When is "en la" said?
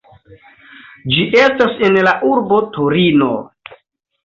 1.89-2.15